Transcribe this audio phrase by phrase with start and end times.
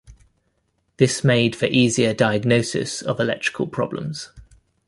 [0.97, 4.31] This made for easier diagnosis of electrical problems.